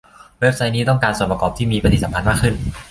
[0.41, 2.55] เว็บไซต์นี้ต้องการส่วนประกอบที่มีปฏิสัมพันธ์มากขึ้น